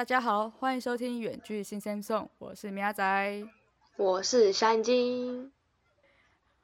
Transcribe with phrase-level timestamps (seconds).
[0.00, 3.46] 大家好，欢迎收听远距新鲜送，我是米亚仔，
[3.96, 5.52] 我是小眼睛。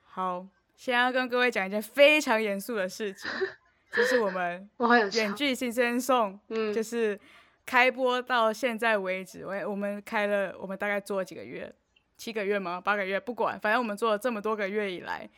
[0.01, 3.31] 好，现在要跟各位讲一件非常严肃的事情，
[3.93, 4.67] 就是我们
[5.13, 7.21] 远距新鲜送，嗯，就是
[7.67, 11.71] 开播到现在为止，我我们开了，我们大概做了几个月，
[12.17, 12.81] 七个月吗？
[12.81, 13.21] 八个月？
[13.21, 15.29] 不管，反正我们做了这么多个月以来，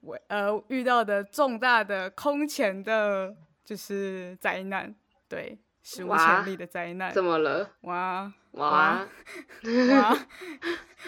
[0.00, 3.32] 我呃遇到的重大的空前的，
[3.64, 4.92] 就是灾难，
[5.28, 5.56] 对，
[5.88, 7.70] 史无哇前例的灾难，怎么了？
[7.82, 9.06] 哇哇，
[9.92, 10.18] 哇！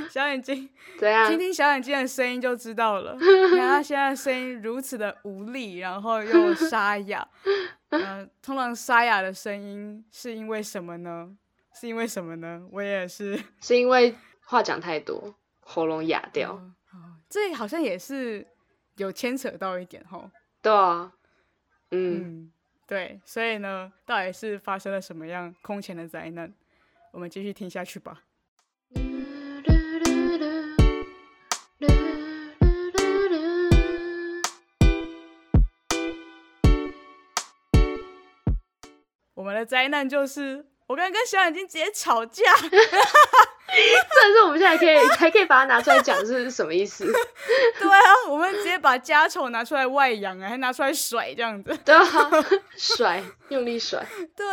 [0.09, 1.37] 小眼睛， 怎样听？
[1.37, 3.17] 听小眼睛的声音就知道了。
[3.19, 7.27] 你看他现在声音如此的无力，然后又沙哑。
[7.89, 11.37] 嗯、通常沙哑的声音是因为什么呢？
[11.75, 12.65] 是因为什么呢？
[12.71, 13.37] 我也是。
[13.61, 16.53] 是因为话讲太多，喉咙哑掉。
[16.53, 18.47] 哦哦这好像也是
[18.97, 20.31] 有牵扯到一点吼。
[20.63, 21.13] 对啊，
[21.91, 22.53] 嗯，嗯，
[22.89, 26.51] 对，所以呢，到底是发生了什么样空前的灾难？
[27.11, 28.23] 我们继续听下去吧。
[39.35, 42.43] 我们的灾难就是，我刚刚跟小眼睛直接吵架。
[42.61, 47.05] 但 是我们现在可以还可以把它拿出来讲是什么意思？
[47.79, 51.77] 对啊，我们直接把家丑拿出来外扬啊，还拿出来甩这样子。
[51.85, 52.03] 对啊，
[52.75, 54.03] 甩，用力甩。
[54.35, 54.47] 对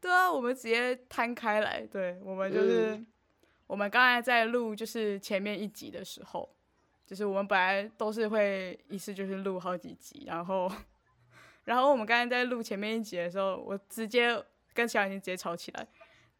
[0.00, 1.84] 对啊，我们直接摊开来。
[1.90, 2.98] 对，我们就是、
[3.66, 6.48] 我们刚才在录就是前面一集的时候，
[7.04, 10.70] 就是我们本来都是会一次就是录好几集，然后
[11.64, 14.40] 然后我们刚才在录前面一集的时候，我直接
[14.74, 15.86] 跟小眼睛直接吵起来。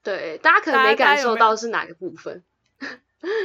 [0.02, 2.42] 对，大家可能没感受到是哪个部分。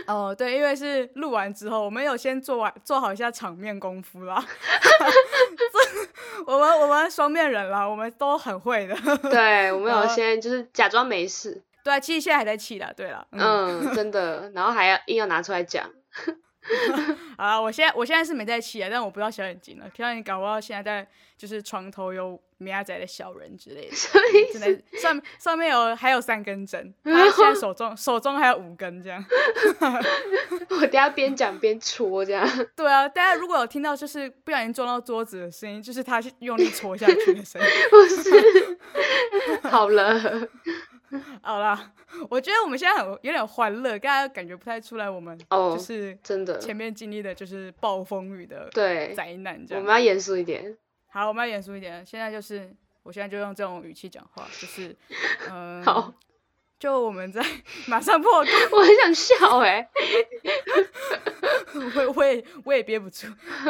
[0.07, 4.43] 哦，对，因为是录完之后，我们有先做完做好一下场面功夫啦。
[6.45, 8.95] 我们我们双面人啦，我们都很会的。
[9.29, 12.91] 对，我们有先就是假装没事，对啊，其实现在还在气啦。
[12.93, 15.89] 对了，嗯，嗯，真的，然后还要硬要拿出来讲。
[17.37, 19.85] 好啦，我现在我现在是没在气啊，但我不知道小眼睛了。
[19.95, 21.07] 小眼睛搞不好现在在
[21.37, 23.95] 就是床头有米亚仔的小人之类的，
[24.53, 29.23] 真的上上面有还有三根针，他现在手中手中还有五根这样。
[30.69, 32.45] 我等下边讲边戳这样。
[32.75, 37.67] 对啊，大家如果有听到就是不小心撞到桌子的声音，就是他用力戳下去的声音。
[37.89, 40.19] 不是，好了，
[41.41, 41.91] 好啦，
[42.29, 49.83] 我觉得我们现在很有点欢乐，大家感觉不太出来我们哦就是真的，前面经历的就是暴风雨的对，灾难这样。
[49.83, 50.77] 我们要严肃一点。
[51.07, 52.05] 好，我们要严肃一点。
[52.05, 52.71] 现在就是，
[53.01, 54.95] 我现在就用这种语气讲话，就是，
[55.49, 56.13] 嗯、好，
[56.77, 57.43] 就我们在
[57.87, 59.89] 马上破功， 我很想笑哎、
[61.73, 63.27] 我我也我也憋不住。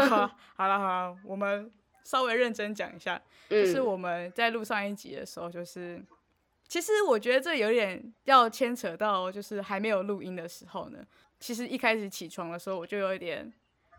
[0.09, 1.71] 好，好了好了，我们
[2.03, 6.03] 稍微认真讲一下，就是嗯，我们在录上一集的时候，就是，
[6.69, 10.99] 其实我觉得这有点要牵扯到，就是还没有录音的时候呢。
[11.39, 13.51] 其实一开始起床的时候，我就有一点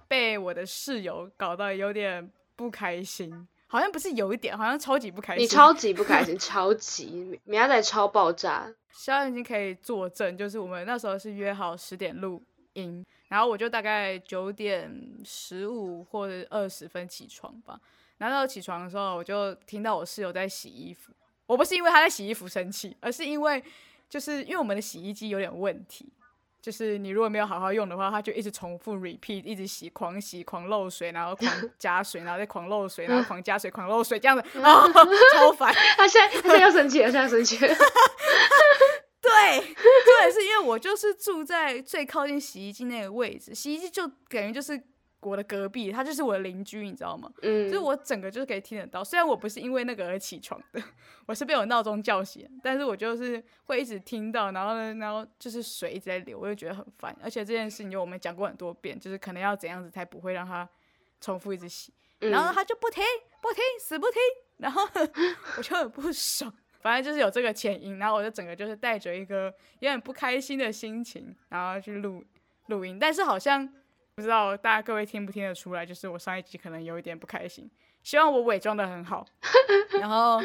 [0.07, 5.43] 被我的室友搞到有点不开心，好像不是有一点，好像超级不开心。
[5.43, 8.73] 你超级不开心，超级，米亚仔超爆炸。
[8.93, 12.41] 肖眼睛可以作证，就是我们那时候是约好十点录
[12.75, 17.81] 音，然后我就大概九点十五或者二十分起床吧。
[18.19, 21.13] 然后起床的时候，我就听到我室友在洗衣服。
[21.51, 23.61] 我不是因为他在洗衣服生气，而是因为
[24.09, 26.09] 就是因为我们的洗衣机有点问题，
[26.63, 34.87] 就是你如果没有好好用的话，它就一直重复 repeat，一直洗，狂洗，狂漏水，然后狂 加水，然后再狂漏水，然后狂加水，狂漏水，这样子 啊，
[35.35, 35.75] 超烦。
[35.99, 37.75] 他现在他现在要生气了，现在生气了。
[39.21, 44.81] 对，对，是因为我就是住在最靠近洗衣机那个位置，洗衣机就感觉就是
[45.21, 47.31] 我的隔壁，他就是我的邻居，你知道吗？
[47.43, 49.05] 嗯就是，我整个就是可以听得到。
[49.05, 50.83] 虽然我不是因为那个而起床的，
[51.27, 57.17] 我是被我闹钟叫醒，但是我就是会一直听到，然后呢，然后就是水一直在流，我就觉得很烦。
[57.23, 60.69] 而且这件事情就我们讲过很多遍，就是可能要怎样子才不会让它
[61.21, 61.93] 重复一直洗。
[62.23, 63.03] 嗯然后他就不听，
[63.41, 64.21] 不听，死不听，
[64.59, 64.83] 然后
[65.57, 66.53] 我就很不爽。
[66.83, 69.45] 反正就是有这个前因，然后我就整个就是带着一个
[69.79, 72.23] 有点不开心的心情，然后去录
[72.67, 72.99] 录音。
[72.99, 73.67] 但是好像
[74.21, 77.71] 不知道大家各位听不听得出来，就是我上一集可能有一点不开心，
[78.03, 79.25] 希望我伪装的很好。
[79.99, 80.39] 然后，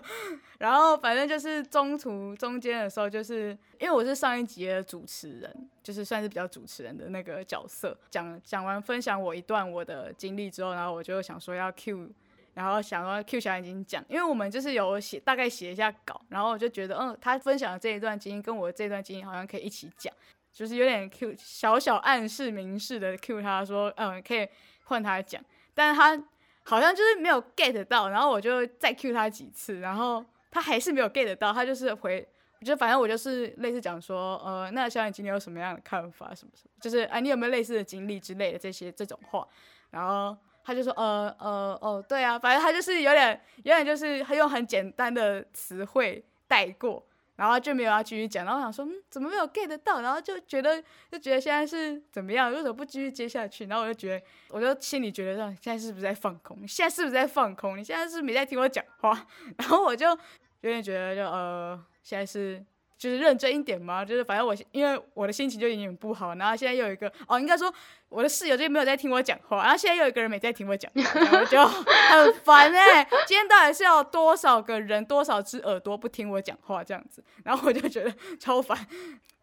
[0.60, 12.10] 然后反正就是中途中间的时候，就是因为我是上一集的主持人，就是算是比较主持人的那个角色，讲讲完分享我一段我的经历之后，然后我就想说要 Q，
[12.52, 20.12] 然后想说 Q 小眼睛讲，因为我们就是有写大概写一下稿，然后我就觉得，嗯，他分享的这一段经历跟我这段经历好像可以一起讲，
[20.54, 24.48] 就是有点 Q 小小暗示明示的 Q 他说，嗯，可以
[24.84, 25.42] 换他讲，
[25.74, 26.16] 但是他
[26.62, 32.26] 好像就是没有 get 到，然后我就再 Q 他几次，然后他还是没有 get 到，他就是回
[32.64, 39.46] 就反正我就是类似讲说，呃，那小眼今天有什么样的看法，什么什么，就是啊，你有没有类似的经历之类的这些这种话，
[39.90, 40.34] 然后
[40.64, 47.04] 他就说，呃呃哦，对啊，反正他就是有点有点就是他用很简单的词汇带过。
[47.36, 50.00] 然后就没有要继续讲，然后我想说，嗯，怎么没有 get 到？
[50.00, 52.50] 然后就觉得，就觉得现在是怎么样？
[52.50, 53.66] 为什么不继续接下去？
[53.66, 56.56] 然后我就觉得，我就心里觉得，说现在是不是在放空？
[56.62, 57.78] 你现在是不是在放空？
[57.78, 59.26] 你现在是不是没在听我讲话？
[59.58, 62.64] 然后我就有点觉得，就呃，现在是。
[63.04, 67.70] 就是认真一点嘛，就是反正我因为我的心情就有点不好，然后现在又有一个哦，应该说
[68.08, 73.06] 我的室友就没有在听我讲话，然后现在又有一个人没在听我讲话，然后就 很烦哎。
[73.26, 77.22] 今天到底是要多少个人，多少只耳朵不听我讲话这样子？
[77.44, 78.10] 然后我就觉得
[78.40, 78.74] 超烦。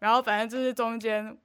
[0.00, 1.38] 然后反正就是中间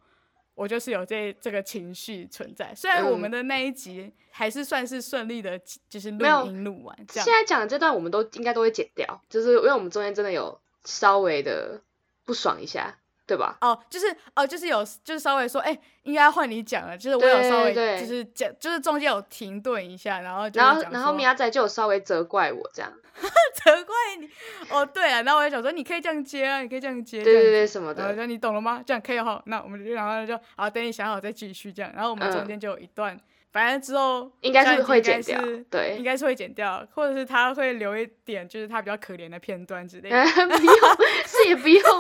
[0.56, 2.74] 我就是有这这个情绪存在。
[2.74, 6.98] 虽然我们的那一集还是算是顺利的，就是录音录完。
[7.08, 7.26] 这样。
[7.26, 11.80] 现在讲的这段我们都应该都会剪掉，就是因为我们中间真的有稍微的。
[12.28, 12.94] 不爽一下，
[13.26, 13.58] 对吧？
[13.62, 16.98] 哦，就是哦，就是有，就是稍微说，哎，应该换你讲了。
[16.98, 22.92] 就是我有稍微，就是讲，就是中间有停顿一下，然后然后然后米亚仔就有稍微责怪我这样，
[23.64, 24.30] 责怪你。
[24.70, 28.14] 哦，对啊，然后我就想说，你可以这样接啊，你可以这样接，对对对，什么的。
[28.14, 28.84] 那你懂了吗？
[28.86, 29.42] 这样可以哈。
[29.46, 31.90] 那我们就然后就好，等你想好再继续这样。
[31.96, 33.18] 然后我们中间就有一段。
[33.58, 40.16] 反正之后应该是会剪掉，对，应该是会剪掉，或者是他会留一点，就是他比较可怜的片段之类的。
[40.48, 40.76] 不用，
[41.26, 41.82] 是也不用。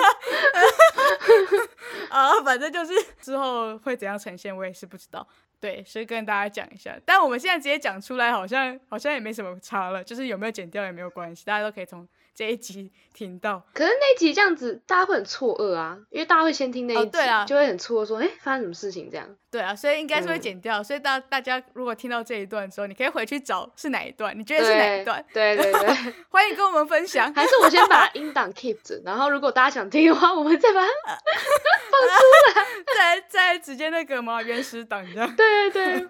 [2.11, 5.27] 啊，反正就是之后会怎样呈现，我也是不知道。
[5.59, 6.95] 对，所以跟大家讲一下。
[7.03, 12.07] 但我们现在直接讲出来，好像好像也没什么差了，就是有没有剪掉也没有关系，大家都可以从。
[12.35, 17.17] 这一集听到，可是那集这样子，大家会很错愕啊，因为大家会先听那一集，
[17.47, 19.35] 就会很错愕说，哎，发生什么事情这样？
[19.57, 20.83] 对啊，所以应该是会剪掉。
[20.83, 25.25] 所以大大家如果听到这一段的时候，你可以回去找是哪一段，你觉得是哪一段？
[25.33, 27.33] 对对对， 欢迎跟我们分享。
[27.33, 30.87] 还是我先把音档 keep 着，然后如果大家想听的话，我们再把它
[31.89, 32.65] 放出来，
[32.95, 34.43] 再再直接那个嘛？
[34.43, 35.35] 原始档这样？
[35.35, 36.07] 对对对，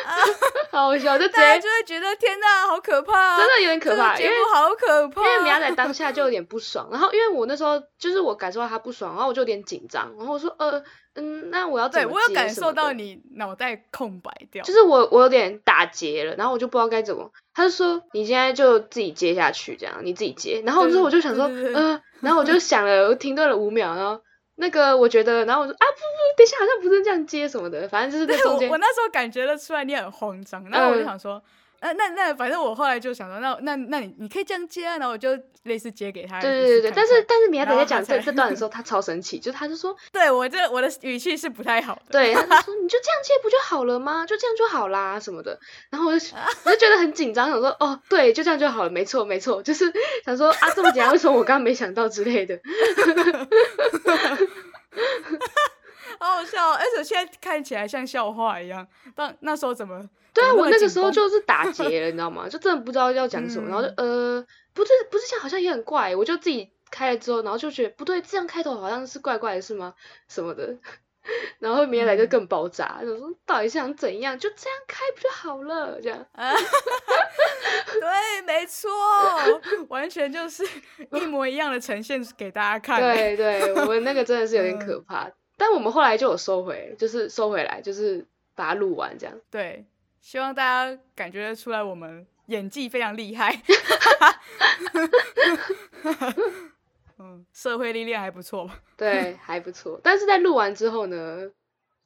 [0.72, 10.82] 好笑，就直接就会觉得天哪，好可怕，真的有点可怕，节目好可怕，因为米亚在当下就有点不爽，然后因为我那时候就是我感受到他不爽，然后我就有点紧张，然后我说呃。
[11.14, 12.06] 嗯，那我要怎么？
[12.08, 17.30] 对我有感受到你脑袋空白掉，就是我我有点打结了，然后我就不知道该怎么。
[17.52, 20.62] 他就说你现在就自己接下去，这样你自己接。
[20.64, 24.20] 然后之后我就想说，嗯，然后我就想了，我停顿了五秒，然后
[24.54, 28.70] 那个我觉得，然后我说啊不不，等一下好像不是这样接什么的，反正就是在中间。
[28.70, 31.42] 我那时候感觉得出来你很慌张，然后我就想说。
[31.82, 35.30] 那那那，反正我后来就想说，那那那你你可以这样接啊，然后我就
[35.64, 36.40] 类似接给他。
[36.40, 42.02] 对对对对，但是但是米亚仔在讲这这段的时候， 他超神奇，就他就说， 对我这我的语气是不太好的。
[42.10, 44.26] 对， 他就说你就这样接不就好了吗？
[44.26, 45.58] 就这样就好啦什么的。
[45.90, 46.26] 然后我就
[46.64, 49.92] 我就觉得很紧张，想说哦，对，就这样就好了，没错没错，就是
[50.24, 52.60] 想说啊这么简单，为什么我刚刚没想到之类的。
[56.20, 58.86] 好好笑，而且现在看起来像笑话一样。
[59.16, 60.00] 但那时候怎么？
[60.32, 62.46] 对啊，我那个时候就是打结了， 你知道吗？
[62.48, 64.44] 就真的不知道要讲什么，然后就呃，
[64.74, 66.14] 不是不是这样，好像也很怪。
[66.14, 69.94] 我就自己开了之后，然后就觉得不对，这样开头好像是怪怪的，是吗？
[70.28, 70.76] 什么的。
[71.58, 74.38] 然后明天来就更爆炸，就说到底想怎样？
[74.38, 76.00] 就这样开不就好了？
[76.00, 76.26] 这样。
[78.00, 78.88] 对，没错，
[79.88, 80.64] 完全就是
[81.12, 83.00] 一模一样的呈现给大家看。
[83.00, 85.30] 对对，我们那个真的是有点可怕，
[85.60, 89.36] 但我们后来就有收回，就是收回来，就是把它录完这样。
[89.50, 89.84] 对。
[90.22, 93.58] 希望大家感觉得出来，我们演技非常厉害。
[97.16, 98.78] 嗯，社会历练还不错吧？
[98.98, 99.98] 对，还不错。
[100.02, 101.50] 但是在录完之后呢，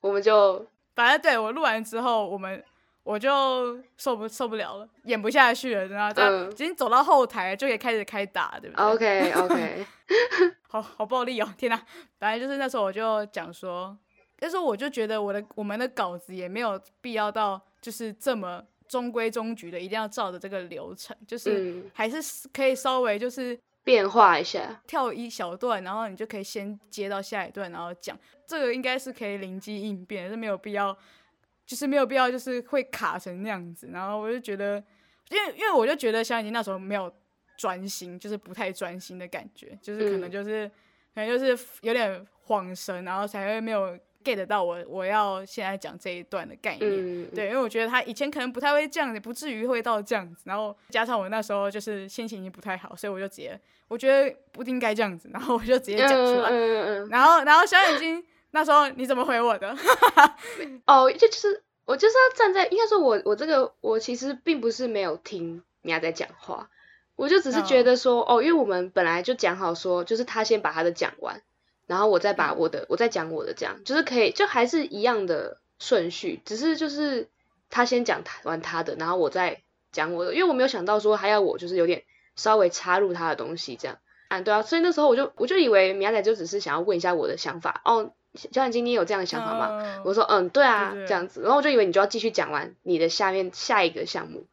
[0.01, 2.65] 我们就反正对我录完之后，我们
[3.05, 9.87] 我就受不受不了了，演不下去了，然后已经走到后台就可以开始开打，对不对？OK OK，
[10.69, 11.49] 好好暴力哦！
[11.57, 11.81] 天哪，
[12.19, 13.97] 反正就是那时候我就讲说，
[14.41, 17.61] 那时候我就觉得我的我们的稿子也没有必要到。
[17.85, 30.97] 就是这么中规中矩的，一定要照着这个流程，就是还是可以稍微就是变化一下，跳一小段，然后你就可以先接到下一段，然后讲这个应该是可以灵机应变，是没有必要，
[31.67, 33.89] 就是没有必要就是会卡成那样子。
[33.93, 34.83] 然后我就觉得，
[35.31, 37.13] 因为因为我就觉得小眼睛那时候没有
[37.57, 40.69] 专心，就是不太专心的感觉，就是可能就是
[41.15, 43.99] 可能就是有点晃神，然后才会没有。
[44.25, 50.45] get 到我我要现在讲这一段的概念，对，因为我觉得他以前可能不太会这样，也不至于会到这样子。
[50.47, 56.51] 然后加上我那时候就是心情已经不太好，所以我就直接我觉得不应该这样子，然后我就直接讲出来。
[57.11, 59.77] 然后然后小眼睛那时候你怎么回我的？
[60.87, 66.71] 哦，就就是我就是要站在应该说，我我这个我其实并不是没有听米娅在讲话，
[67.17, 71.43] 我就只是觉得说，哦，因为我们本来就讲好说，就是他先把他的讲完，
[71.89, 77.29] 然后我再把我的，我再讲我的，这样就是可以，就还是一样的顺序，只是就是
[77.71, 82.05] 他先讲完他的，然后我再讲我的，因为我没有想到说还要我就是有点
[82.37, 90.03] 稍微插入他的东西这样，啊，对啊，所以那时候我就我就以为米亚仔就只是想要问一下我的想法，哦，小眼睛你有这样的想法吗？
[90.05, 94.47] 我说，嗯，对啊，这样子，然后我就以为你就要继续讲完你的下面下一个项目。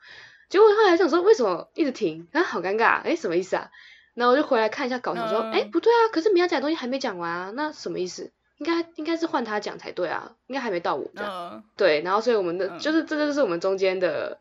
[0.49, 2.27] 结果后来想说，为什么一直停？
[2.33, 3.01] 啊，好尴尬！
[3.01, 3.71] 哎，什么意思啊？
[4.13, 8.31] 然后我就回来看一下稿，想说，哎，不对啊，可是米娅讲的东西还没讲完啊，那什么意思？
[8.57, 11.63] 应该应该是换他讲才对啊，应该还没到我这样。
[11.75, 14.37] 对，然后所以我们的就是这就是我们中间的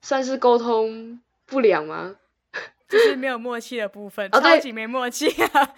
[0.00, 2.14] 算是沟通不良吗？
[2.88, 5.74] 就是没有默契的部分，超级没默契啊！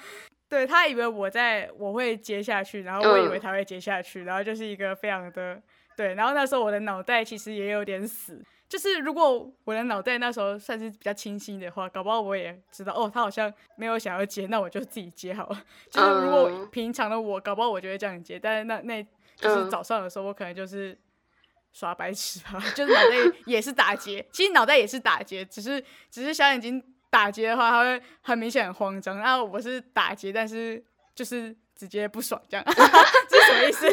[0.49, 5.61] 对他以为我在我会接下去，然后我以为他会接下去，然后就是一个非常的
[5.97, 8.43] 对，然后那时候我的脑袋其实也有点死。
[8.69, 15.63] 就是如果我的脑袋那时候算是比较清晰的话，搞不好我也知道哦，他好像没有想要接，那我就自己接好了。
[15.89, 19.01] 就是如果平常的我，搞不好我就会这样接，但是那那
[19.37, 20.99] 就是早上的时候，我可能就是
[21.73, 26.83] 耍白痴吧， 就是脑袋也是打结，其实脑袋也是打结，只是只是小眼睛
[27.17, 32.65] 打结的话，他会很明显很慌张，然后我是打结，但是就是直接不爽这样，
[33.27, 33.89] 这是什么意思？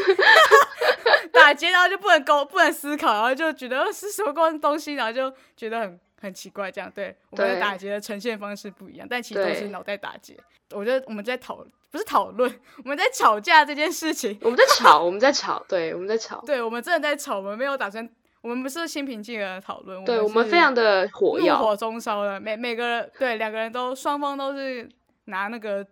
[1.31, 6.69] 打结，然后就不能沟，不能思考，然后就觉得是什么东东西，然后就觉得很很奇怪。
[6.69, 10.37] 这样，对我们的打结的呈现方式不一样，但其实都是脑袋打结。
[10.71, 14.37] 我觉得我们在讨，不是讨论，我们在吵架这件事情。
[14.41, 16.43] 我们在吵，我们在吵，对，我们在吵。
[16.45, 18.07] 对，我们真的在吵，我们没有打算，
[18.43, 20.05] 我们不是心平气和的讨论。
[20.05, 22.39] 对，我们非常的火药，怒火中烧的。
[22.39, 24.87] 每每个对两个人都双方都是
[25.25, 25.83] 拿那个。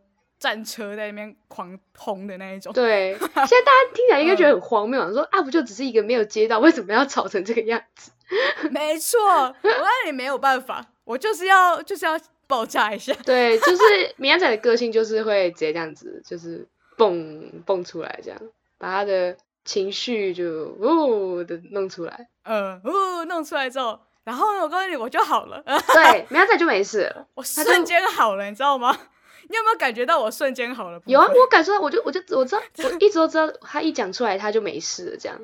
[0.42, 8.12] 战车在那边狂轰的那一种，对， 现在大家听起来应该觉得很荒谬，说啊，不就只是一个没有接到，为什么要吵成这个样子？
[8.72, 13.14] 没错，我那里没有办法，我就是要就是要爆炸一下。
[13.24, 13.84] 对，就是
[14.18, 16.68] 米亚仔的个性就是会直接这样子，就是
[16.98, 18.42] 蹦蹦出来，这样
[18.80, 25.64] 把他的情绪就呜的弄出来，嗯，呜弄出来之后，然后我告诉你，我就好了。
[25.64, 28.98] 对，没有再就没事了，我瞬间好了，你知道吗？
[29.50, 31.02] 你有没有感觉到我瞬间好了？
[31.06, 35.40] 有啊，我感受到，我就我就我知道，我一直都知道，他一讲出来他就没事了这样。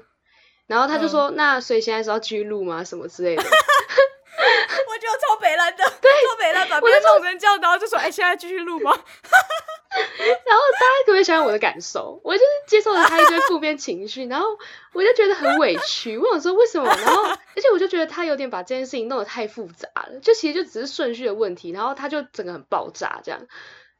[0.67, 2.83] 然后他就说：“那所以现在是要继续录吗？
[2.83, 3.41] 什么之类的？
[3.47, 8.91] ”我觉得超北蓝的，对，超北蓝，把别人弄成这样，然后就说：“哎，现在继续录吗？”
[10.45, 12.19] 然后大家可不可以想想我的感受？
[12.23, 14.47] 我就是接受了他一堆负面情绪， 然后
[14.93, 16.17] 我就觉得很委屈。
[16.17, 16.87] 我想说为什么？
[16.87, 23.41] 然后而且我就觉得他有点把这件事情弄得太复杂了，就其实就只是顺序的问题，然后他就整个很爆炸这样。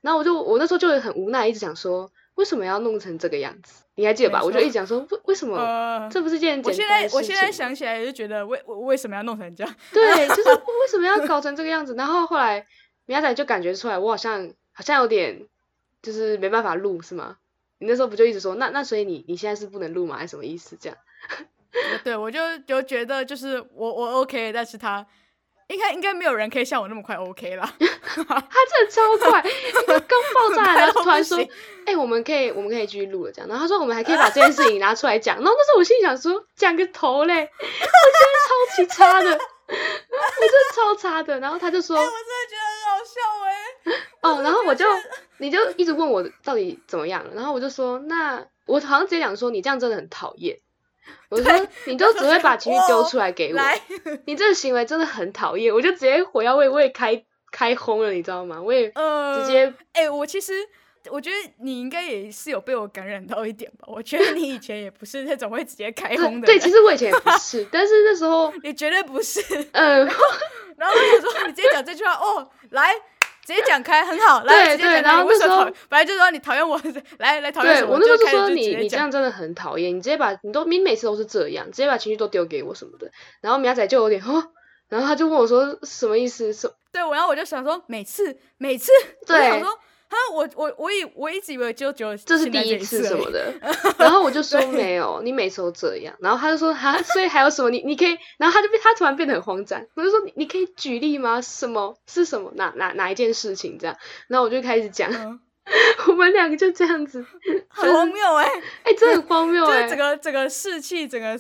[0.02, 3.84] 然后我就我那时候就很无奈，一直想说为什么要弄成这个样子？
[3.96, 4.42] 你还记得吧？
[4.44, 7.18] 我就一直讲说为为什么这不是件简单的事情？
[7.18, 9.76] 我现在我现在想起来就觉得为为什么要弄成这样？
[9.92, 11.96] 对， 就是为什么要搞成这个样子？
[11.96, 12.64] 然后后来
[13.08, 15.48] 米亚仔就感觉出来，我好像好像有点
[16.02, 17.38] 就是没办法录，是吗？
[17.80, 20.18] 你那时候不就一直说那那所以你你现在是不能录吗？
[20.18, 20.78] 还是什么意思？
[20.80, 20.98] 这样？
[22.04, 25.06] 对，我就就觉得就是我我 OK，但是他。
[25.70, 29.42] 应该应该没有人可以像我那么快 OK 了 他真的超快，
[29.86, 31.38] 刚爆炸然后突然说，
[31.86, 43.52] 哎，我们可以我们可以继续录了这样，然后他说我们还可以把这件事情拿出来讲，然后那时候我心里想说，讲个头嘞，我觉得超级差的，我真的超差的，然后他就说，我真的觉得很好笑哎，
[44.22, 44.86] 哦，然后我就
[45.40, 50.58] 你就一直问我到底怎么样，然后我就说，那我好像直接讲说你这样真的很讨厌。
[51.30, 53.60] 我说你就只会把情绪丢出来给我，
[54.26, 55.74] 你这个行为真的很讨厌。
[55.74, 58.62] 我就直接火药味，我也开开轰了，你知道吗？
[58.62, 60.54] 我也直接哎，我其实
[61.10, 63.88] 我觉得你应该也是有被我感染到一点吧。
[63.88, 66.46] 我觉得你以前也不是那种会直接开轰的。
[66.48, 69.40] 对，其实我以前也不是，但是那时候 你绝对不是。
[69.72, 70.06] 嗯，
[70.76, 72.94] 然后我想说你直接讲这句话哦，来。
[73.48, 75.02] 直接讲开很好，来直接讲开。
[75.02, 76.78] 然后那时候本来就说你讨厌我，
[77.20, 77.94] 来来讨厌我。
[77.94, 83.10] 我那时候就说你你这样真的很讨厌，你直接把你都你每次都是这样，直接把情绪都丢给我什么的。
[83.40, 84.52] 然后苗仔就有点哦，
[84.90, 86.52] 然后他就问我说什么意思？
[86.52, 88.92] 什对我，然后我就想说每次每次，
[89.26, 89.64] 对。
[90.10, 93.54] 他我我我以我一直以为就只有这是第一次什么的，
[94.00, 101.42] 然后我就说没有，你每次都这样，然后他就说哈，所以还有什么你你可以，然后他就被他突然变得很慌张，我就说你你可以举例吗？
[101.42, 103.98] 什么是什么哪哪哪一件事情这样？
[104.28, 105.40] 然后我就开始讲。
[106.08, 107.26] 我们两个就这样子，
[107.68, 108.46] 很荒谬哎，
[108.84, 109.88] 哎，真的很荒谬哎！
[109.90, 111.38] 整个整个士气，整个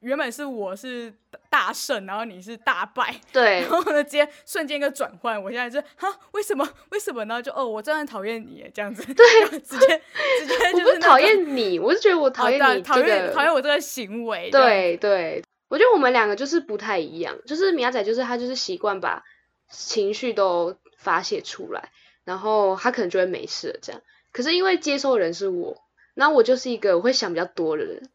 [0.00, 1.12] 原本是我是
[1.48, 6.68] 大胜，然后你是大败，对，然后呢，直接瞬间一个转换，我现在就哈，为什么？
[6.90, 7.42] 为什么呢？
[7.42, 9.24] 就哦，我真的讨厌你这样子，对，
[9.60, 10.00] 直接
[10.40, 19.22] 直接就是讨厌你，我是觉得我讨厌你，讨厌讨厌我这个行为，对对，我觉得我们两个就是不太一样，就是米亚仔就是他就是习惯把。
[19.72, 21.90] 情绪都发泄出来，
[22.30, 24.00] 然后他可能就会没事了这样。
[24.30, 25.82] 可是因为接收人是我，
[26.14, 28.08] 那我就是一个我会想比较多的人，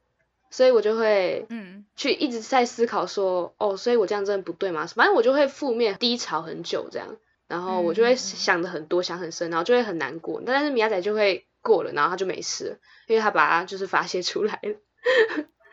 [0.49, 4.87] 所以我就会嗯去一直在思考说，哦，所以我这样真的不对吗？
[4.87, 7.17] 反正我就会负面低潮很久这样，
[7.49, 10.41] 然后我就会嗯想的很多，想很深，然后就会很难过。
[10.45, 14.75] 但是米亚仔就会过了，然后他就没事了，因为他把他就是发泄出来了。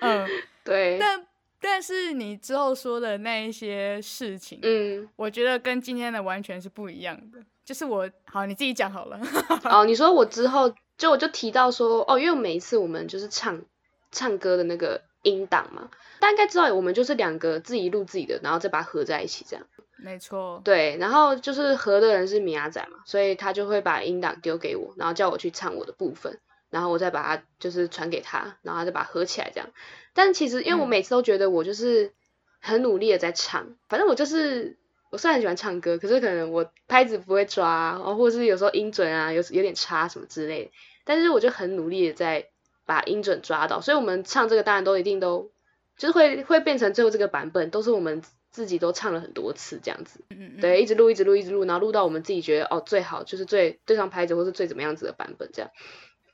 [0.01, 0.29] 嗯，
[0.65, 1.25] 对，但
[1.61, 7.39] 但是你之后说的那一些事情，嗯，我觉得跟今天的完全是不一样的。
[7.65, 9.21] 就是我好，你自己讲好了。
[9.65, 13.63] 哦，你说我之后就我就提到说，哦，因为每一次我们就是唱
[14.11, 15.89] 唱歌的那个音档嘛，
[16.19, 19.65] 大家应该知道，我们就是两个自己录自己的，然后再把它合在一起这样。
[19.97, 26.41] 没错，对，然后就是合的人是米亚仔嘛，所以他就会把音档丢给我，然后叫我去唱我的部分，
[26.71, 29.69] 然后我再把它就是传给他，然后他再把它合起来这样。
[30.13, 32.13] 但其实因为我嗯每次都觉得我就是
[32.61, 34.77] 很努力的在唱，反正我就是
[35.13, 40.71] 我虽然很喜欢唱歌，可是可能我拍子不会抓啊，然后或者是有时候音准啊有有点差什么之类的，
[41.05, 42.49] 但是我就很努力的在
[42.87, 45.53] 把音准抓到，所以我们唱这个当然都一定都
[45.99, 50.25] 就是会会变成最后这个版本都是我们自己都唱了很多次这样子。
[50.31, 55.71] 嗯嗯，对，一直录，一直录，一直录，然后录到我们自己觉得哦最好，就是最对上拍子或是最怎么样子的版本这样。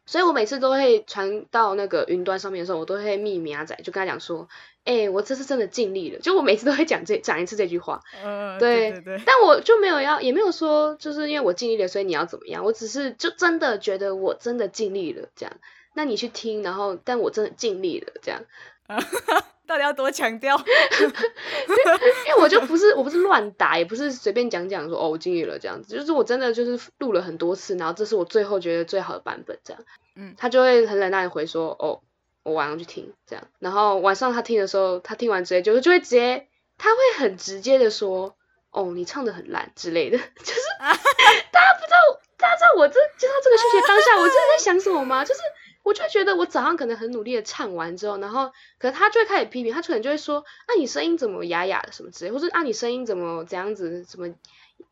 [0.09, 4.49] 所以我每次都会传到那个云端上面的时候，我都会密名阿仔，就跟他讲说，
[4.85, 6.19] 哎、我这次真的尽力了。
[6.21, 12.65] 就我每次都会讲这讲一次这句话，嗯，对对对对，但我就没有要，也没有说就是因为我尽力了，所以你要怎么样。
[12.65, 15.55] 我只是就真的觉得我真的尽力了这样。
[15.93, 18.43] 那你去听，然后但我真的尽力了这样。
[19.69, 20.57] 到底要多强调？
[20.57, 29.85] 因 为我就不是我不是乱打，也不是随便讲讲说哦我尽力了这样子，就是我真的就是录了很多次，然后这是我最后觉得最好的版本这样。
[30.17, 32.01] 嗯他就会很冷淡的回说哦
[32.43, 38.35] 我晚上去听这样，然后晚上他听的时候，他听完直接就就会直接他会很直接的说
[38.71, 45.23] 哦你唱的很烂之类的， 就是 大家不知道大家知道我这接到这个讯息当下我真的在想什么吗？
[45.25, 45.41] 就是。
[45.89, 54.29] 我就觉得我早上可能很努力的唱完之后，然后可能他就会开始批评，他可能就会说，啊你声音怎么哑哑的什么之类，或者啊你声音怎么怎样子，怎么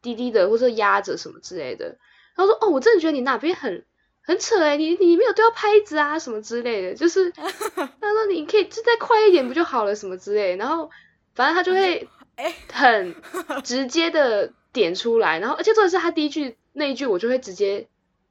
[0.00, 1.98] 低低的，或者压着什么之类的。
[2.34, 3.84] 然后说哦，我真的觉得你哪边很
[4.22, 10.56] 很扯诶，你你没有对到拍子啊什么之类的，就是 他说你可以就再快一点不就好了什么之类的。
[10.56, 10.90] 然后
[11.34, 13.14] 反正他就会哎很
[13.62, 17.86] 直接的点出来，然后而且重点是他第一句那一句我就会直接。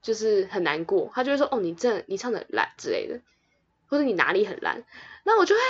[0.05, 3.21] 就是很难过，他就会说：“哦，你这你唱的烂之类的，
[3.87, 4.85] 或者你哪里很烂。”
[5.25, 5.61] 那我就会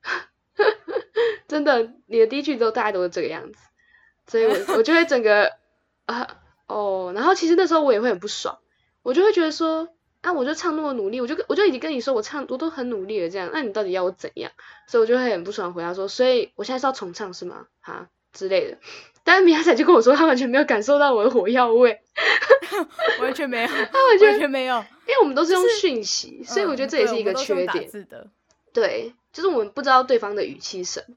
[0.00, 0.26] 啊，
[1.46, 3.58] 真的，你的第一句都大概都是这个样子，
[4.26, 5.52] 所以我我就会整个
[6.06, 8.58] 啊哦，然后其实那时候我也会很不爽，
[9.02, 14.50] 我就会觉得说啊，我就唱那么努力，我就我就已经跟你说我唱我都很努力了这样，那你到底要我怎样？
[14.88, 17.68] 所以我就会很不爽回答说，所以我现在是要重唱是吗？
[17.80, 18.78] 哈之类的。
[19.22, 22.00] 但是米亚仔就跟我说，他完全没有感受到我的火药味，
[23.20, 27.88] 完全没有， 他完全没有，因为我们都是用讯息，所以我觉得这也是一个缺点。
[28.72, 31.14] 对，就是我们不知道对方的语气是什么，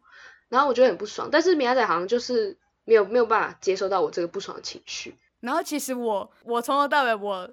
[0.49, 1.29] 然后我觉得很不爽。
[1.31, 5.15] 但是米亚仔好像就是没有没有办法接收到我这个不爽的情绪。
[5.39, 7.49] 然后其实我我从头到尾我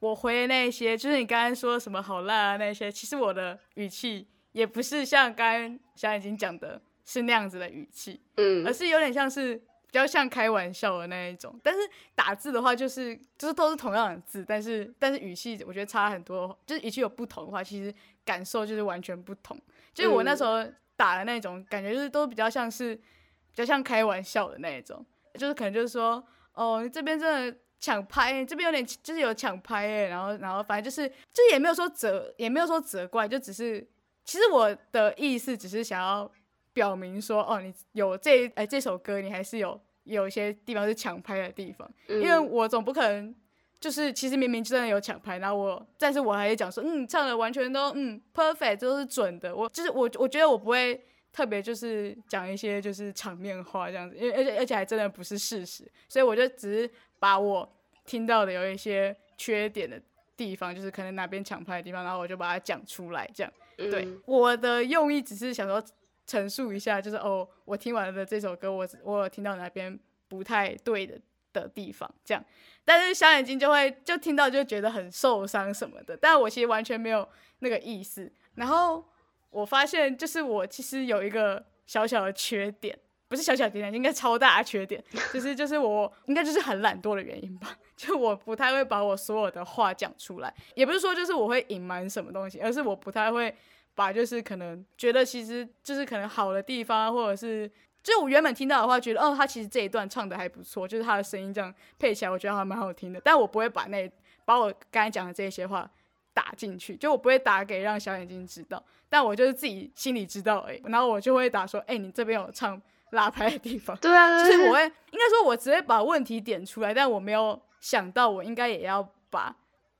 [0.00, 9.60] 我回的那些，就是你刚刚说什么好烂啊那些，其实我的语气也不是像刚刚小眼睛讲的是那样子的语气，嗯而是有点像是。
[9.96, 11.80] 比较像开玩笑的那一种，但是
[12.14, 19.58] 打字的话，就是就是都是同样的字，但是但是语气我觉得差很多，就是语气有不同的话，其实感受就是完全不同。
[19.94, 20.62] 就是我那时候
[20.96, 25.02] 打的那种感觉，就是都比较像是比较像开玩笑的那一种，
[25.38, 33.88] 就是可能就是说，哦，你这边真的抢拍，这边有点就是有抢拍哎，然后然后反正就是就也没有说责也没有说责怪，就只是
[34.26, 36.30] 其实我的意思只是想要。
[36.76, 43.34] 表明说，哦，你有这哎这首歌，你还是有有一些地方是抢拍的地方，嗯因为我总不可能
[43.78, 50.98] 就是其实明明真的有抢拍，然后我但是我还是讲说，嗯，唱的完全都嗯 perfect 都是准的，我就是我我觉得我不会
[51.32, 57.68] 特别就是讲一些就是场面话这样子，因为而且而且还真的不是事实，所以我就只是把我
[58.06, 60.00] 听到的有一些缺点的
[60.36, 63.52] 地方，就是可能哪边抢拍的地方，然后我就把它讲出来，这样。
[63.76, 65.82] 对，嗯我的用意只是想说。
[66.26, 71.20] 陈述一下，就是哦，我听完了这首歌，我我有听到哪边不太对的
[71.52, 72.44] 的地方，这样。
[72.84, 77.28] 但是小眼睛就会就听到就觉得很受伤什么的，但我其实完全没有
[77.60, 78.30] 那个意思。
[78.56, 79.04] 然后
[79.50, 87.78] 我发现，就是我其实有一个小小的缺点，不是小小的缺点，应该超大的缺点，就是就是我应该就是很懒惰的原因吧。
[87.96, 93.54] 就我不太会把我所有的话讲出来，也不是说就是我会隐瞒什么东西，而是我不太会。
[93.96, 97.68] 把就是可能觉得其实就是可能好的地方，或者是
[98.02, 103.20] 就是我原本听到的话，觉得哦，他其实这一段唱的还不错，就是他的声音这样配起来，我觉得还蛮好听的。
[103.24, 104.08] 但我不会把那
[104.44, 105.90] 把我刚才讲的这些话
[106.32, 112.80] 打进去，就我不会打给让小眼睛知道，但我就是自己心里知道哎，然后我就会打说，哎，你这边有唱
[113.10, 119.56] 拉拍的地方，对啊，就是我会应该说，我直接把问题点出来，但我没有想到我应该也要把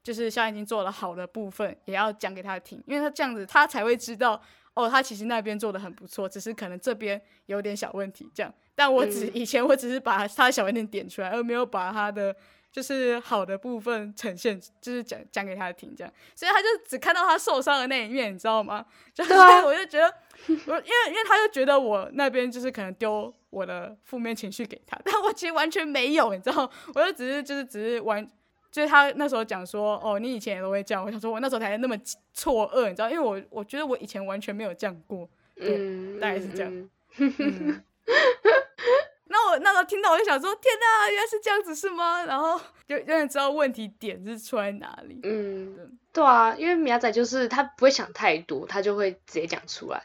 [0.07, 4.41] 就是小眼睛做了好的部分也要讲给他听，因为他这样子他才会知道。
[4.75, 8.55] 哦，他其实那边做的很不错，只是可能这边有点小问题这样。
[8.75, 12.37] 但我只以前我只是把他的小问题点出来，而没有把他的
[12.71, 16.13] 就是好的部分呈现，就是讲讲给他听这样。
[16.35, 18.85] 所以他就只看到他受伤的那一面，你知道吗？
[19.15, 19.29] 所以
[19.65, 20.15] 我就觉得，
[20.67, 28.29] 我因为因为他就觉得我那边就是可能丢我的负面情绪给他，但我其实完全没有，你知道，我就只是就是只是完。
[28.71, 31.05] 就是他那时候讲说，哦，你以前也都会这样。
[31.05, 31.97] 我想说，我那时候才那么
[32.33, 36.91] 错愕，你知道，因为我我觉得我以前完全没有这样过，对，大概是这样。
[39.29, 42.25] 那我那时候听到，我就想说，天哪，原来是这样子，是吗？
[42.25, 45.19] 然后就有点知道问题点是出在哪里。
[45.25, 50.03] 嗯，对啊，因为苗仔就是他不会想太多，他就会直接讲出来。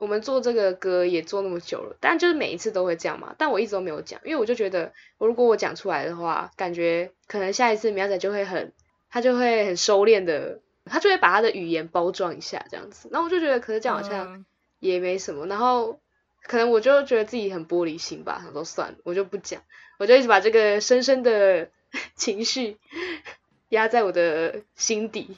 [0.00, 3.34] 我们做这个歌也做那么久了，但就是每一次都会这样嘛。
[3.36, 8.72] 但我一直都没有讲，因为我就觉得，我如果我讲出来的话，感觉可能下一次苗仔就会很，
[9.10, 13.10] 他就会很收敛的，他就会把他的语言包装一下这样子。
[13.12, 14.46] 然后我就觉得，可是这样好像
[14.78, 15.46] 也没什么。
[15.46, 16.00] 然后
[16.44, 19.60] 可能我就觉得自己很玻璃心吧，他说算了，我就不讲，
[19.98, 21.68] 我就一直把这个深深的
[22.16, 22.78] 情绪
[23.68, 25.36] 压在我的心底，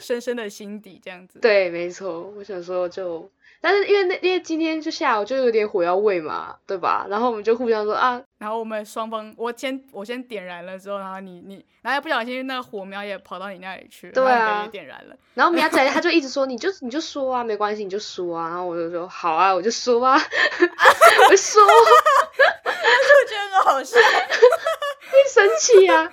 [0.00, 1.38] 深深的心底这样子。
[1.38, 3.30] 对，没错，我想说就。
[3.64, 7.06] 但是因为那因为今天就下午就有点火药味嘛，对吧？
[7.08, 15.16] 然后我们就互相说啊，然后我们双方我先我先点燃了之后，然后你你，然后不小心那个火苗也跑到你那里去，对啊，点燃了。
[15.32, 18.50] 然后苗仔他就一直说，你就你就说啊，没关系，你就说啊。
[18.50, 20.12] 然后我就说好啊，我就说啊，
[21.30, 23.98] 我说，就觉得很好笑，
[25.10, 26.12] 会生气啊。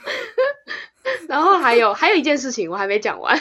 [1.28, 3.38] 然后还有还有一件事情我还没讲完，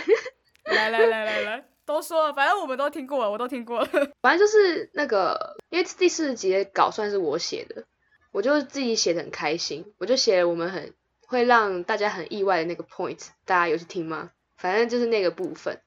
[0.64, 1.64] 来来来来来。
[1.92, 3.88] 都说了，反正我们都听过了，我都听过了。
[4.22, 7.85] 反正就是那个，因为第四集的稿算是我写的，
[8.33, 10.94] 我就自己写的很开心，我就写了我们很
[11.26, 14.31] 会让大家很意外的那个 point，大家有去听吗？
[14.57, 15.81] 反正就是那个部分，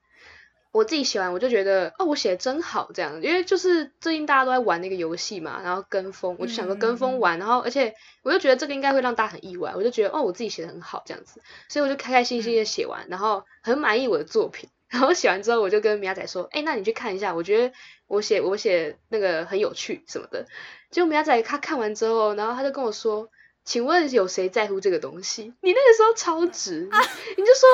[0.72, 14.68] 我自己写完我就觉得，哦，我写的真好，这样，因为就是最近大家都在玩那个游戏嘛，然后跟风，我就想说跟风玩，然后而且我就觉得这个应该会让大家很意外，我就觉得，哦，我自己写的很好，这样子，所以我就开开心心的写完，然后很满意我的作品。
[14.94, 17.74] 然后写完之后，我就跟米亚仔说：“哎，那你去看一下，我觉得
[18.06, 20.46] 我写我写那个很有趣什么的。”
[20.92, 23.28] 结果米亚仔他看完之后，然后他就跟我说
[23.66, 26.88] ：“请问有谁在乎这个东西？”你那个时候超直，
[27.36, 27.68] 你就说：“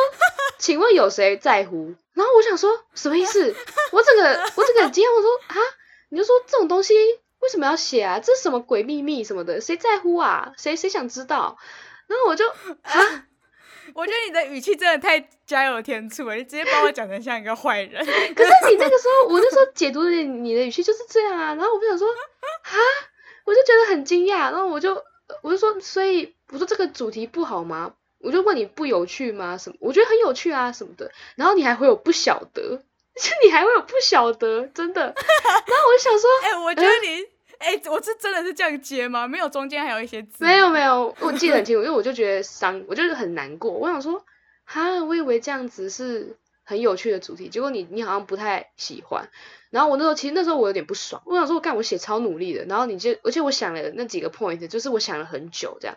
[0.57, 3.55] 请问有谁在乎？”然后我想说什么意思？
[3.93, 4.23] 我整个
[4.57, 5.57] 我整个今天，我说啊，
[6.09, 6.95] 你就说这种东西
[7.41, 8.19] 为什么要写啊？
[8.19, 9.61] 这是什么鬼秘密什么的？
[9.61, 10.55] 谁在乎啊？
[10.57, 11.59] 谁谁想知道？
[12.07, 13.27] 然后我就啊。
[13.95, 18.05] 我觉得你的语气真的太加油添醋了，你直接把我讲成像一个坏人。
[18.35, 22.75] 可是你那个时候，我那时候解读的你的语气就是这样啊，然后我就想说啊，
[23.45, 25.03] 我就觉得很惊讶，然后我就
[25.43, 27.95] 我就说，所以我说这个主题不好吗？
[28.19, 29.57] 我就问你不有趣吗？
[29.57, 29.77] 什么？
[29.81, 32.63] 我觉得很有趣啊什么的，然后你还会有不晓得，
[33.17, 35.03] 就 你还会有不晓得，真的。
[35.03, 37.27] 然后我就想说， 哎，我觉得你。
[37.61, 39.29] 哎，我是真的是这样接吗？
[39.29, 40.43] 没有中间还有一些字？
[40.45, 43.71] 没有没有，我记得很清楚，因为我就觉得伤，我就是很难过。
[43.71, 44.25] 我想说，
[44.65, 49.29] 哈，我以为这样子是很有趣的主题，结果你你好像不太喜欢。
[49.69, 55.97] 然后我那时候其实那时候我有点不爽，我想说，我干我写超努力的，然后你就而且我想了那几个 point，就是我想了很久这样。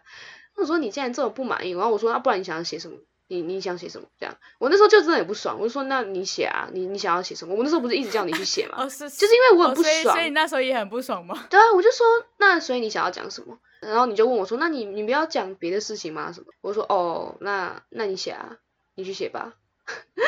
[0.55, 2.97] 我说你既然这么不满意，然后我说那不然你想要写什么？
[3.27, 4.07] 你你想写什么？
[4.19, 7.55] 这样，我那时候就真的很不爽，我就说，那你写啊，你你想要写什么？
[7.55, 8.75] 我那时候不是一直叫你去写吗？
[8.83, 11.45] 哦，是，就是因为我很不爽，所以你那时候也很不爽吗？
[11.49, 12.05] 对啊，我就说，
[12.37, 13.57] 那所以你想要讲什么？
[13.81, 16.31] 然后你就问我说，那你你不要讲别的事情吗？
[16.31, 16.47] 什么？
[16.61, 18.57] 我说，哦，那那你写啊，
[18.95, 19.53] 你去写吧。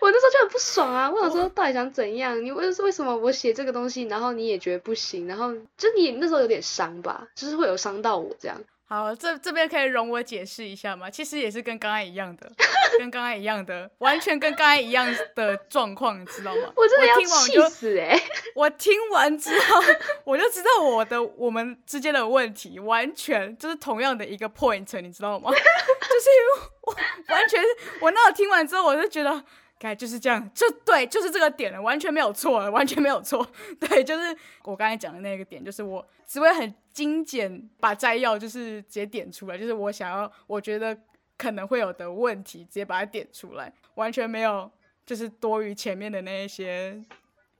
[0.00, 2.44] 我那时候就很不爽啊，我想说，到底想怎样？
[2.44, 5.26] 你为为什么我写这个东西，然后你也觉得不行？
[5.26, 8.60] 然后就你那时候有点伤吧，就是会有伤到我这样。
[8.88, 11.10] 好，这这边可以容我解释一下吗？
[11.10, 12.48] 其实也是跟刚刚一样的，
[12.98, 16.70] 跟刚刚一样的，完全跟刚刚一样的状况，你知道吗？
[16.76, 18.16] 我真的要气死哎！
[18.54, 19.82] 我听完之后，
[20.22, 25.50] 我就知道我的我们之间的问题，完全就是同样的一个 point，你知道吗？
[25.50, 26.96] 就是因为我
[27.34, 27.60] 完全，
[28.00, 29.44] 我那听完之后，我就觉得。
[29.78, 33.46] 该就是这样，就对，就是这个点了，完全没有错，完全没有错。
[33.78, 34.34] 对，就是
[34.64, 40.96] 我刚才讲的那个点，就是我只会很精简把摘要，就是直接点出来，就是我想要，我觉得
[41.36, 44.70] 可能会有的问题，直接把它点出来，完全没有
[45.04, 46.98] 就是多于前面的那一些，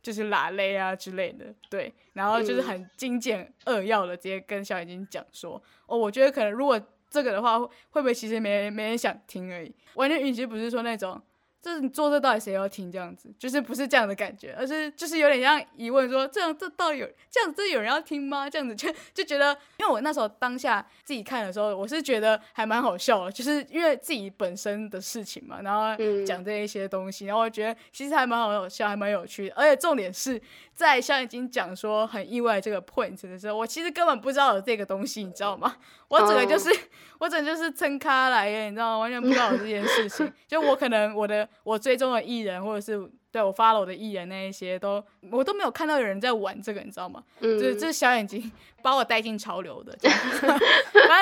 [0.03, 11.21] 就是拉勒啊之类的，对，然后就是很精简扼要的直接跟小眼睛讲说，哦，我觉得可能如果这个的话，会不会其实没人没人想听而已，完全语气不是说那种。
[11.63, 18.49] 就是你做这到底谁要听这样子，就是不是这样的感觉，而是就是有点像疑问说，这样这到底有这样这有人要听吗？
[18.49, 30.41] 这样子 就就觉得，因为我那时候当下自己看的时候，我是觉得还蛮好笑的，就是因为自己本身的事情嘛，然后讲这一些东西，然后我觉得其实还蛮好笑，还蛮有趣的，而且重点是
[30.73, 35.75] 在像已经讲说很意外这个 point 的时候，我其实根本不知道有这个东西，你知道吗？
[36.09, 36.71] 我整个就是
[37.19, 38.99] 我整个就是撑开来的，你知道吗？
[38.99, 41.46] 完全不知道有这件事情， 就我可能我的。
[41.63, 47.23] 我追踪的艺人，或者是对我 follow 的艺人那一些，都我都没有看到有人在玩这个，你知道吗？
[47.41, 48.51] 嗯，就是这小眼睛
[48.83, 49.97] 把我带进潮流的。
[50.01, 50.61] 反正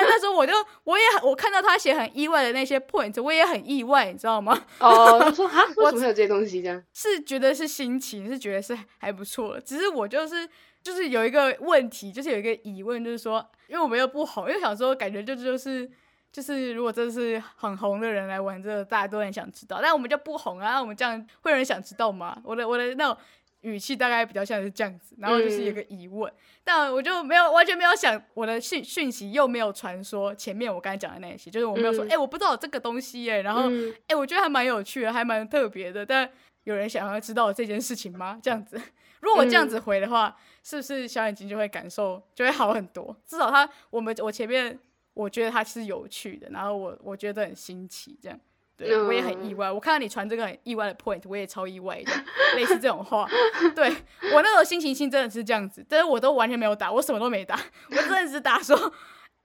[0.09, 4.65] 那时候我就我也我看到他写很意外的那些 point，我也很意外，你知道吗？
[4.79, 6.61] 哦，他说啊， 为什么有这些东西？
[6.61, 9.59] 这样是觉得是新奇，是觉得是还不错。
[9.59, 10.47] 只是我就是
[10.81, 15.89] 就是有一个问题，就是有一个疑问，就是说，因为我们又不红，因为小时候感觉就就是。
[16.35, 19.79] 就是如果真的是很红的人来玩这个，大家都很想知道。
[19.81, 22.37] 但我们就不红啊，那我们这样会有人想知道吗？
[22.43, 23.17] 我的我的那种
[23.61, 26.29] 语气大概比较像是这样子，然后就是一个疑问。
[26.61, 33.71] 但我就没有完全没有想我的讯讯息又没有传说前面我刚才讲的那些，就是我没有说哎我不知道这个东西耶，然后
[34.09, 36.05] 哎我觉得还蛮有趣的，还蛮特别的。
[36.05, 36.29] 但
[36.65, 38.37] 有人想要知道这件事情吗？
[38.43, 38.75] 这样子，
[39.21, 43.15] 如果我这样子回的话，是不是小眼睛就会感受就会好很多？
[43.25, 44.77] 至少他我们我前面。
[45.15, 48.39] 我觉得它是有趣的，然后我我觉得很新奇，这样，
[48.77, 49.71] 对我也很意外。
[49.71, 52.11] 我看到你传这个很意外的 point，我也超意外的，
[52.55, 53.27] 类似这种话，
[53.73, 53.89] 对
[54.33, 58.93] 我那时候心情性真的是这样子，但是我都完全没有打，我什么都没打，我真的是打说。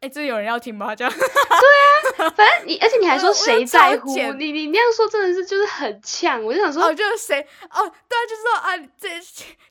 [0.01, 0.97] 哎，这有人要听吗？
[0.97, 1.13] 这样？
[1.13, 4.51] 对啊，反正你，而且你还说谁在乎你？
[4.51, 7.39] 你那样说真的是就是很呛，我就想说，哦，就是谁？
[7.71, 9.09] 哦，对啊，就是说啊，这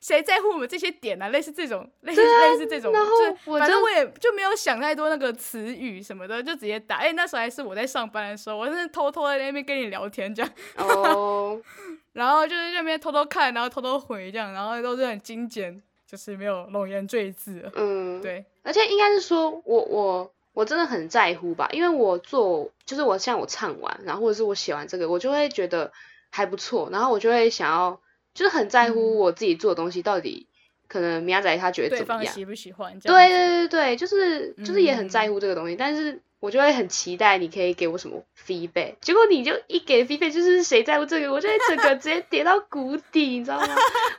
[0.00, 1.28] 谁在乎我们这些点啊？
[1.30, 3.10] 类似这种，类似类似这种，然后
[3.58, 6.98] 反正我也就没有想太多那个词语什么的，就直接打。
[6.98, 10.52] 哎，那时候还是我在上班的时候，我是偷偷在那边跟你聊天这样。
[10.76, 11.60] 哦。
[12.14, 15.82] 然后就是那边偷偷看，然后偷偷回这样，然后都是很精简。
[16.06, 25.92] 就是没有龙颜赘字，嗯，对，而且应该是说，我我我真的很在乎吧，因为我做就是我像我唱完，然后或者是我写完这个，我就会觉得
[26.30, 28.00] 还不错，然后我就会想要，
[28.34, 30.46] 就是很在乎我自己做的东西到底
[30.88, 32.98] 可能米亚仔他觉得怎么样，喜不喜欢？
[33.00, 36.20] 对对对对，就是就是也很在乎这个东西，但是。
[36.40, 43.66] 我就会很期待你可以给我什么 feedback，结果你就一给 feedback 就是谁在乎这个，我就会整个直接跌到谷底，你知道吗？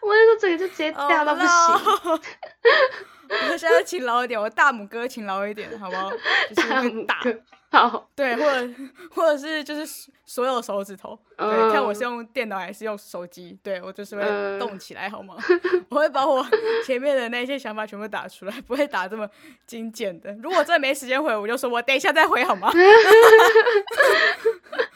[0.03, 2.21] 我那时候整个就直接 掉到不行。
[3.51, 6.11] 我现在勤劳一点，我大拇哥勤劳一点，好不好？
[6.55, 7.39] 大拇哥。
[7.71, 8.69] 好， 对，或者
[9.15, 15.35] 或者是就是所有手指头，对，看我是用电脑还是用手机，对我就是会动起来，好吗？
[15.89, 16.45] 我会把我
[16.85, 19.25] 前面的那些想法全部打出来，不会打这么
[19.65, 20.33] 精简的。
[20.43, 22.69] 如果真的没时间回，我就说我等一下再回，好吗？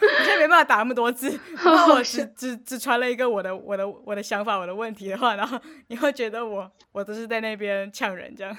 [0.01, 5.57] 你现在没办法打那么多字，如果我只只只传了一个我的我的我的想法我的问题的话，然后
[5.87, 8.55] 你会觉得我我都是在那边呛人这样。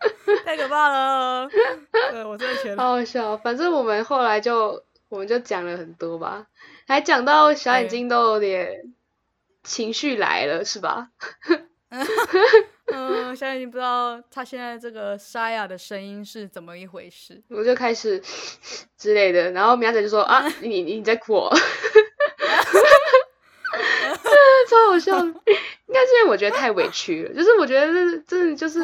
[0.44, 1.48] 太可怕了！
[2.10, 3.36] 对我真的觉得好好笑。
[3.36, 6.46] 反正我们后来就我们就讲了很多吧，
[6.86, 8.94] 还讲到小眼睛都有点
[9.62, 11.08] 情绪来了，是吧？
[12.92, 17.42] 嗯，小眼睛不知道他现在这个沙哑的声音是怎么一回事。
[17.48, 18.20] 我就开始
[18.98, 21.48] 之类的，然后苗仔就说啊，你你在哭。
[24.68, 25.32] 超好笑，应
[25.92, 28.80] 该是因为我觉得太委屈了，就是我觉得这真的就是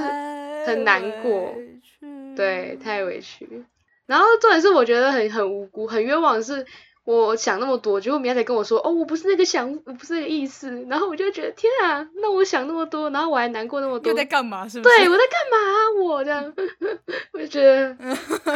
[0.64, 1.54] 很难过，
[2.36, 3.64] 对，太委屈。
[4.06, 6.66] 然后重点是我觉得很很无辜、很冤枉是。
[7.04, 14.68] 我想那么多，结果明仔跟我说，哦，我不是那个想，我不是那个意思，然后我就觉得天啊，那我想那么多，然后我还难过那么多，又在干嘛？
[14.68, 14.96] 是不是？
[14.96, 16.02] 对，我在干嘛？
[16.04, 16.54] 我这样，
[17.32, 17.96] 我就觉得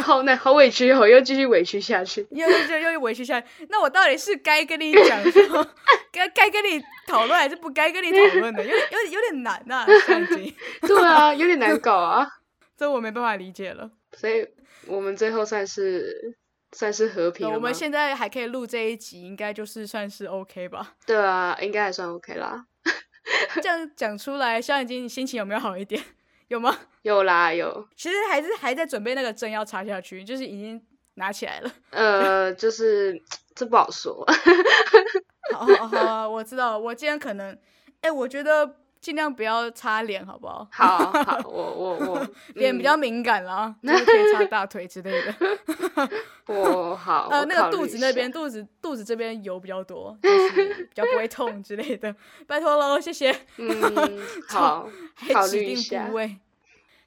[0.01, 3.47] 好难，好委屈哦，又继续委屈下去，又又又委屈下去。
[3.69, 5.67] 那我到底是该跟你讲说，
[6.11, 8.63] 该该跟你讨论，还是不该跟你讨论的？
[8.63, 10.53] 有点有点有点难呐，感觉。
[10.87, 12.27] 对啊，有点难搞啊，
[12.77, 13.89] 这我没办法理解了。
[14.13, 14.47] 所以
[14.87, 16.37] 我们最后算是。
[16.77, 20.95] 算是和平我们现在还可以录这一集，应该就是算是 OK 吧？
[21.07, 22.65] 对啊，应该还算 OK 啦。
[23.63, 26.03] 这样讲出来，肖眼睛心情有没有好一点？
[26.49, 26.77] 有吗？
[27.03, 27.87] 有啦，有。
[27.95, 30.79] 其实还是还在准备那个针要插下去，就是已经
[31.13, 31.71] 拿起来了。
[31.91, 33.19] 呃，就是
[33.55, 34.25] 这不好说。
[35.53, 36.77] 好好好，我知道。
[36.77, 37.57] 我今天可能，
[38.01, 38.75] 哎，我觉得。
[39.05, 40.67] 尽量不要擦脸，好不好？
[40.71, 45.35] 好好，我我我 脸比较敏感啦， 就是可以擦大腿之类的。
[46.51, 52.15] 我好，呃，那个肚子那边，肚子肚子这边油比较多，就是比较不会痛之类的。
[52.47, 53.31] 拜托喽，谢谢。
[53.57, 56.37] 嗯，好，还指定部位。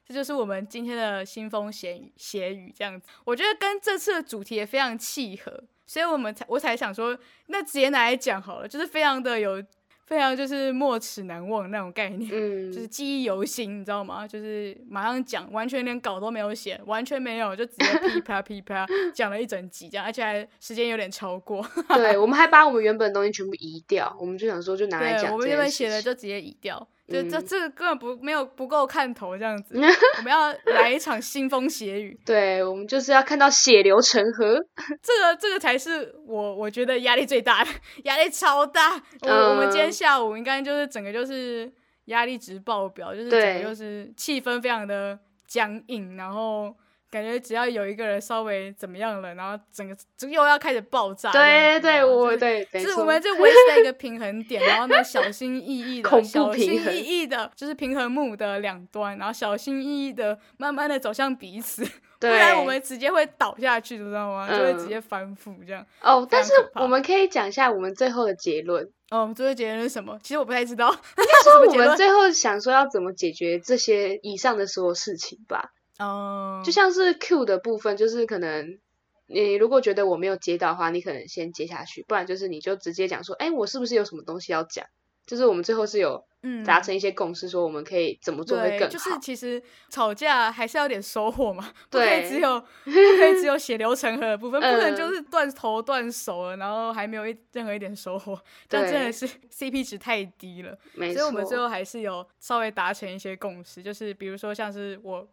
[0.07, 9.61] 这就是我们今天的新风血雨，血雨这样子，我觉得跟这次的主题也非常契合，所以我们才我才想说，那直接拿来讲好了，就是非常的有。
[10.09, 14.27] 非常就是没齿难忘那种概念， 嗯，就是记忆犹新，你知道吗？
[14.27, 21.63] 就是马上讲，完全连稿都没有写，完全没有，就直接噼啪噼啪 讲了一整集这样，而且还时间有点超过。
[21.89, 25.31] 对，我们还把我们原本的东西全部移掉，我们就想说就拿来讲。
[25.31, 26.87] 我们原本写的就直接移掉。
[27.09, 29.75] 这这这个根本不没有不够看头这样子，
[30.17, 32.17] 我们要来一场腥风血雨。
[32.25, 34.59] 对，我们就是要看到血流成河。
[35.01, 37.71] 这个这个才是我我觉得压力最大的，
[38.03, 39.01] 压力超大。
[39.21, 41.71] 我我们今天下午应该就是整个就是
[42.05, 45.17] 压力值爆表，就是整个就是气氛非常的
[45.47, 46.73] 僵硬，然后。
[47.11, 51.31] 感觉只要有一个人稍微怎么样了，然后整个就又要开始爆炸。
[51.31, 61.83] 对对，我对，就是我们就维持在一个平衡点，然后呢，小心翼翼的， 小心翼翼的，就是平衡木的两端，然后小心翼翼的，慢慢的走向彼此，
[62.19, 64.47] 不然我们直接会倒下去，知道吗？
[64.47, 65.85] 就会直接翻覆这样。
[66.01, 68.87] 哦，但是我们可以讲一下我们最后的结论。
[69.09, 70.19] 哦，最后结论是什么？
[70.21, 70.87] 其实我不太知道。
[70.91, 75.71] 应该说 我们最后想说要怎么解决这些以上的所有事情吧。
[75.99, 78.79] 哦，就像是 Q 的部分，就是可能
[79.27, 84.85] 你如果觉得我没有接到的话，你可能先接下去，不然就是你就直接讲说，哎，我是不是有什么东西要讲？
[85.27, 86.25] 就是我们最后是有
[86.65, 88.87] 达成一些共识，说我们可以怎么做会更好。
[88.87, 98.35] 就是其实吵架还是要点收获嘛，不可以只有不可以只有血流成河的部分，不能就是断头断手了，然后还没有一任何一点收获，
[98.67, 100.75] 这真的是 CP 值太低了。
[100.95, 105.27] 所以我们最后还是有稍微达成一些共识，就是比如说像是我。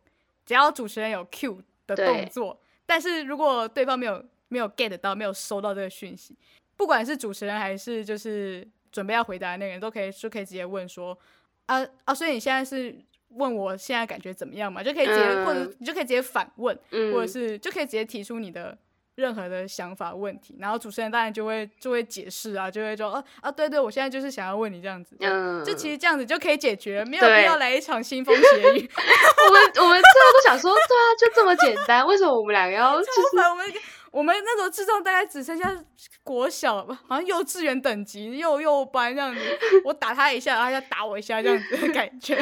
[0.47, 6.35] 只要主持人有 Q 的动作，但是如果对方没有没有 get 到，没有收到这个讯息，
[6.77, 11.19] 不管是主持人还是就是准备要回答的那个人，都可以就可以直接问说
[11.67, 12.97] 啊啊，所以你现在是
[13.31, 14.83] 问我现在感觉怎么样嘛？
[14.83, 16.75] 就可以直接或者你就可以直接反问，
[17.13, 18.79] 或者是就可以直接提出你的。
[19.17, 28.91] 任何的想法问题，然后主持人当然就会就会解释啊，就会说哦啊对对，我现在就是想要问你这样子，嗯，就其实这样子就可以解决，没有必要来一场腥风血雨。
[29.49, 33.01] 我们我们最后都想说，对啊，就这么简单，为什么我们两个要？
[33.01, 33.73] 就是我们
[34.11, 35.75] 我们那时候智障大概只剩下
[36.23, 39.41] 国小，好像幼稚园等级，幼幼班这样子，
[39.85, 42.37] 我打他一下，然后他打我一下这样子的感觉，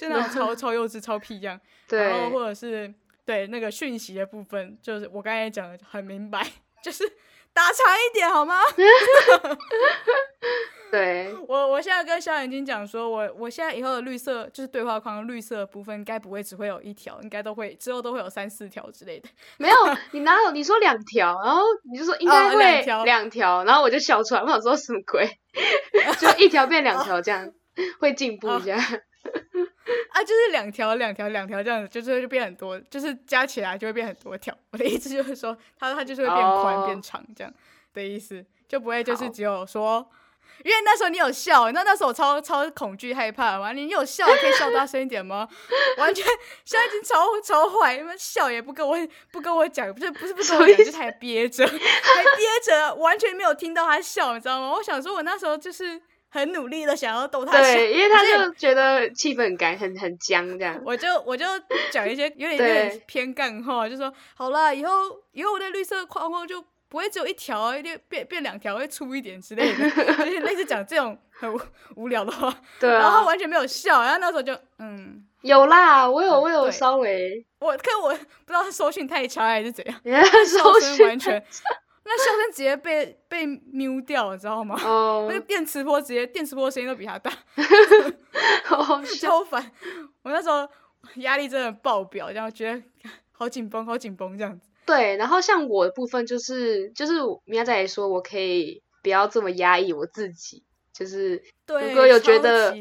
[0.00, 2.92] 就那种超超幼稚、超屁这样， 然后或者是。
[3.30, 6.44] 对那个讯息的部分，就是我刚才讲的很明白，
[6.82, 7.04] 就是
[7.52, 8.56] 打长一点好吗？
[10.90, 19.28] 对我，我现在跟小眼睛讲说，我我现在以后的绿色就是对话框绿色部分，应该不会只会有一条，应该都会之后都会有三四条之类的。
[19.58, 19.76] 没有，
[20.10, 20.50] 你哪有？
[20.50, 25.24] 你说两条，然后你就说应该会两条，然后我就笑出来，我想说什么鬼？
[26.18, 27.48] 就一条变两条这样，
[28.00, 28.76] 会进步一下。
[30.10, 34.56] 啊，就是两条、两条、两条这样子，就是就变很多，就是加起来就会变很多条。
[34.70, 37.52] 我的意思就是说，它它就是会变宽、变长这样
[37.94, 40.08] 的意思，就不会就是只有说，
[40.62, 45.48] 因为那时候你有笑，那那时候我超超恐惧害怕嘛，你有笑可以笑大声一点吗？
[45.98, 46.24] 完全
[46.64, 48.96] 现在已经超超坏，因为笑也不跟我
[49.32, 54.72] 不跟我讲，不是不是不跟我讲，就是还憋着，还憋着，完全没有听到他笑，你知道吗？
[54.74, 56.00] 我想说，我那时候就是。
[56.30, 60.80] 很努力的想要逗他笑，对，因为他就觉得气氛感很很僵这样。
[60.84, 61.44] 我就我就
[61.90, 64.92] 讲一些有点 有点偏干话，就说好了，以后
[65.32, 69.90] 以后我的绿色框框就不会只有一条，一定变变两条，会粗一点之类的，
[70.24, 71.52] 就是类似讲这种很
[71.96, 72.52] 无聊的话。
[72.78, 73.00] 对啊。
[73.00, 80.00] 然后完全没有笑，然后那时候就嗯，有啦，我有我有稍微，我可我不知道是收讯太差还是怎样，
[80.46, 81.42] 收讯完全。
[82.12, 84.74] 那笑声直接被被瞄掉，你知道吗？
[84.84, 87.30] 哦那个电磁波直接电磁波声音都比他大，
[89.20, 89.70] 超烦！
[90.22, 90.68] 我那时候
[91.16, 92.82] 压力真的爆表，然后觉得
[93.30, 94.68] 好紧绷，好紧绷这样子。
[94.84, 102.74] 对，然后像我的部分就是就是明仔也说，我可以不要这么压抑我自己，就是如果有觉得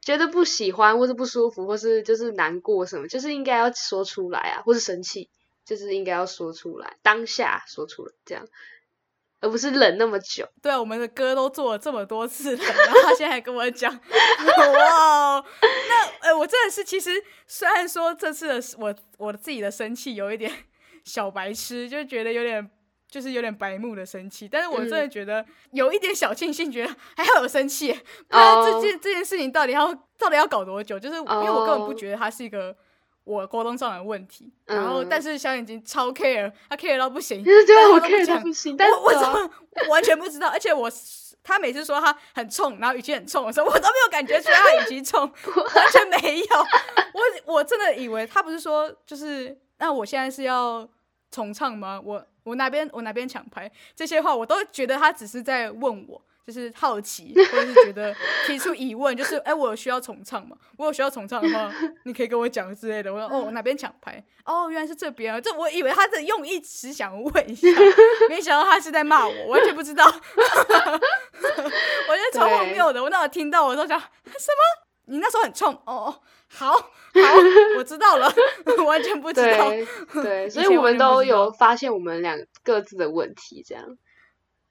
[0.00, 5.28] 觉得不喜欢或是不舒服或是就是难过什么，就是应该要说出来啊，或是生气。
[5.66, 8.46] 就是应该要说出来，当下说出来，这样，
[9.46, 10.46] 而不是冷那么久。
[10.60, 17.10] 对啊，我们的歌都做了这么多次了，然后他现在还跟我讲， 哇，那呃，我真的是，其实
[17.46, 20.52] 虽然说这次的我我自己的生气有一点
[21.04, 22.70] 小白痴，就觉得有点。
[23.08, 27.92] 就是有点白目的生气，但是我真嗯的觉得有一点小庆幸，觉得还好有生气，
[28.28, 30.98] 不然这哦件这件事情到底要到底要搞多久？
[30.98, 32.76] 就是因为我根本不哦觉得它是一个
[33.26, 37.52] 我沟通上的问题，然后嗯但是小眼睛超 care，他 care 到不行，对
[37.92, 39.50] 我 care 到不行，但我我怎啊么
[39.90, 40.46] 完全不知道？
[40.48, 40.88] 而且我
[41.42, 45.20] 他每次说他很冲，然后语气很冲的时候，我都没有感觉出来他语气冲，
[45.74, 46.46] 完全没有。
[47.12, 50.88] 我我真的以为他不是说就是那我现在是要
[51.32, 52.00] 重唱吗？
[52.04, 56.22] 我我哪边我哪边抢拍这些话，我都觉得他只是在问我。
[56.46, 58.14] 就是好奇，或者是觉得
[58.46, 60.56] 提出疑问，就是 哎、我有需要重唱吗？
[60.78, 61.74] 我有需要重唱的话，
[62.06, 63.12] 你可以跟我讲之类的。
[63.12, 64.24] 我说哦，我哪边抢牌？
[64.44, 65.40] 哦，原来是这边啊！
[65.40, 67.66] 这我以为他的用意只想问一下，
[68.30, 70.04] 没想到他是在骂我，完全不知道。
[70.06, 70.10] 我
[72.16, 73.02] 觉得超荒谬的。
[73.02, 74.86] 我那会听到，我都想什么？
[75.08, 76.82] 你那时候很冲哦哦，好好，
[77.78, 78.32] 我知道了，
[78.84, 79.68] 完全不知道。
[79.68, 79.86] 对
[80.22, 83.84] 对，所以我们都有发现我们两各自的问题，这样，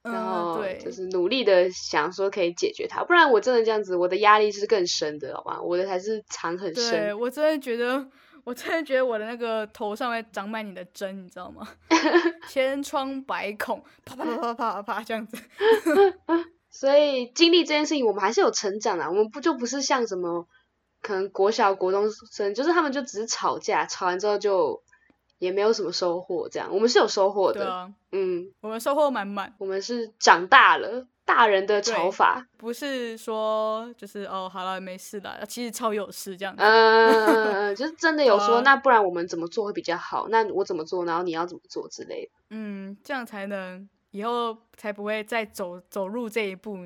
[0.05, 5.59] 然嗯，后，就是努力的想说可以解决它，不然我真的这样子，我的压力是更深的，好吗？
[5.61, 7.19] 我的才是藏很对深。
[7.19, 8.05] 我真的觉得，
[8.43, 11.67] 我真的觉得我的那个头上面长满你的针，你知道吗？
[12.47, 15.35] 千疮百孔，啪啪啪啪啪啪啪这样子。
[16.69, 19.09] 所以经历这件事情，我们还是有成长的。
[19.09, 20.45] 我们不就不是像什么，
[21.01, 24.83] 可能国小、国中生，就是他们就只是吵架，吵完之后就
[25.39, 26.69] 也没有什么收获，这样。
[26.73, 36.61] 我们是有收获的，嗯，我们收获满满，我们是长大了，大人的对吵法，不是说就是哦，好了，没事了，其实超有事这样子。
[36.61, 40.27] 嗯，就是真的 有说，那不然我们怎么做会比较好？
[40.27, 42.31] 那我怎么做，然后你要怎么做之类的。
[42.49, 46.77] 嗯，这样才能以后才不会再走走入这一步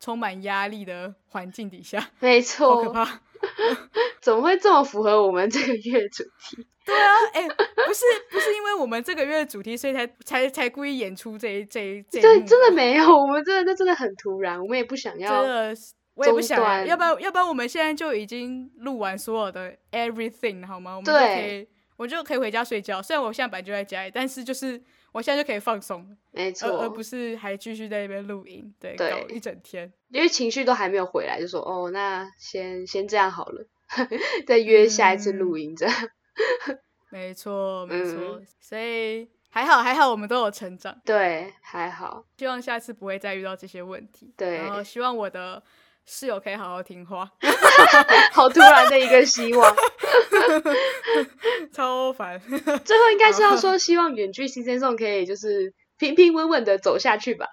[0.00, 3.20] 充满压力的环境底下，没好可错，怕。
[4.20, 6.66] 怎么会这么符合我们这个月主题？
[6.86, 15.50] 对啊， 哎、不是不是因为我们这个月的主题，所以才才才故意演出这一这一这一对，真的没有，我们真的那真的很突然，我们也不想要真。
[15.50, 15.74] 的，
[16.14, 20.92] 我也不想啊，要不然要不然我们现在就已经录完所有的 everything 好吗？
[20.96, 23.02] 我们就可对以，我就可以回家睡觉。
[23.02, 24.80] 虽然我现在本来就在家里，但是就是
[25.12, 29.92] 我现在就可以放松，没错而不，是还继续在那边录音，对，对搞一整天。
[30.10, 33.66] 因为情绪都还没有回来，就说哦，那先先这样好了，
[34.46, 35.94] 再约下一次嗯录音这样。
[37.10, 40.94] 没错，没错，嗯所以还好还好，我们都有成长。
[41.04, 44.32] 对，还好，希望下次不会再遇到这些问题。
[44.36, 45.62] 对然后希望我的
[46.04, 47.30] 室友可以好好听话，
[48.32, 49.74] 好突然的一个希望。
[51.72, 52.40] 超烦。
[52.40, 57.46] 最后应该是要说，希望远距新生送可以就是平平稳稳的走下去吧，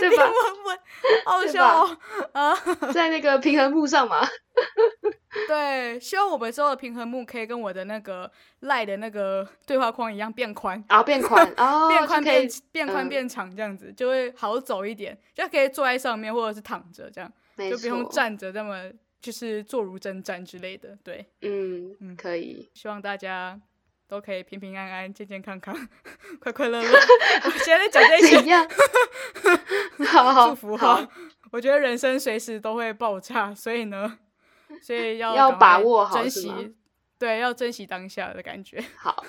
[0.00, 0.24] 对吧？
[0.24, 0.78] 问问，
[1.24, 1.98] 好对笑哦。
[2.32, 2.54] 啊，
[2.92, 4.26] 在那个平衡木上嘛。
[5.46, 8.30] 对，希望我们之后的平衡木可以跟我的那个
[8.60, 10.82] 赖的那个对话框一样变宽。
[10.88, 20.98] 然后变宽，哦，变宽 变变宽嗯变长，这样子就会好走一点，就可以坐在上面或者是躺着，这样没就不用，站着这么就是坐如针毡之类的。
[21.04, 22.68] 对，嗯嗯可以。
[22.74, 23.60] 希望大家
[24.08, 25.76] 都可以平平安安、健健康康、
[26.40, 26.88] 快快乐乐。
[27.44, 28.66] 我现在在讲这些怎样？
[30.08, 31.06] 好好祝福哈，
[31.52, 34.18] 我觉得人生随时都会爆炸，所以呢，
[34.80, 36.74] 所以要要把握好珍惜，
[37.18, 38.82] 对，要珍惜当下的感觉。
[38.96, 39.22] 好，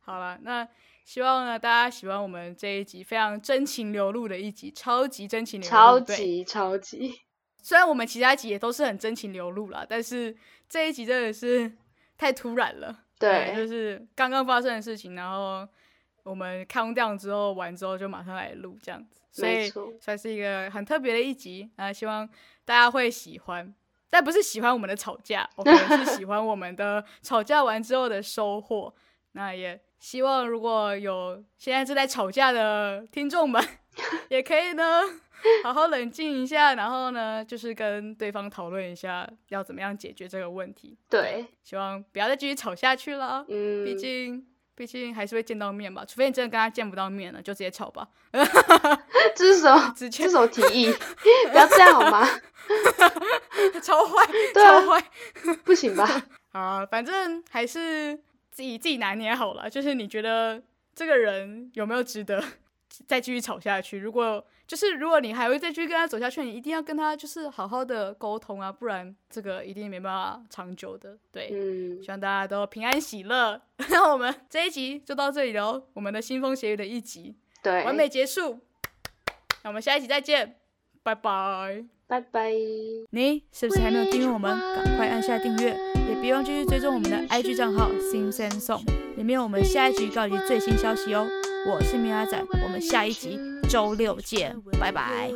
[0.00, 0.68] 好了，那
[1.06, 7.20] 希望呢大家喜欢我们这一集非常真情流露的一集，超级真情流露，超对级超级，
[7.62, 10.36] 虽然我们其他集也都是很真情流露啦，但是
[10.68, 11.72] 这一集真的是
[12.18, 13.04] 太突然了。
[13.20, 15.68] 就，是刚刚发生的事情，然后
[16.22, 22.28] 我们 count down 之后完之后就马上来录这样子，所以，算是一个很特别的一集啊、希望
[22.64, 23.74] 大家会喜欢。
[24.12, 28.92] 但不是喜欢我们的吵架，我可能是喜欢我们的 吵架完之后的收获。
[29.32, 33.64] 那也希望如果有现在正在吵架的听众们，
[34.28, 35.02] 也可以呢
[35.64, 40.96] 好好冷静一下，然后呢就是跟对方讨论一下要怎么样解决这个问题。
[41.08, 43.44] 对，希望不要再继续吵下去了。
[43.48, 48.08] 嗯，毕竟，毕竟还是会见到面吧，除非你真的跟他见不到面了，就直接吵吧，
[49.34, 49.94] 这是什么？
[49.96, 50.92] 这是什么提议？
[51.50, 52.26] 不要这样好吗？
[53.82, 55.04] 超坏，对啊超坏。
[55.64, 56.22] 不行吧？
[56.52, 58.14] 啊，反正还是
[58.50, 59.68] 自己自己拿捏好了。
[59.68, 60.62] 就是你觉得
[60.94, 62.42] 这个人有没有值得
[63.06, 63.98] 再继续吵下去？
[63.98, 71.18] 如果就是如果你还会再继续跟他走下去，你一定要跟他就是好好的沟通啊，不然这个一定没办法长久的。
[71.32, 73.60] 对，嗯，希望大家都平安喜乐。
[73.90, 78.60] 那我们这一集就到这里喽，我们的腥风血雨的一集对，完美结束。
[79.64, 80.54] 那我们下一集再见，
[81.02, 81.84] 拜拜。
[82.06, 82.52] 拜拜。
[83.10, 84.56] 你是不是还没有订阅我们？
[84.76, 85.76] 赶快按下订阅，
[86.08, 88.84] 也别忘继续追踪我们的 IG 账号 Sim Sam Song，
[89.16, 91.26] 里面有我们下一集预告及最新消息哦。
[91.68, 93.36] 我是米阿仔，我们下一集
[93.70, 95.30] 周六见拜拜。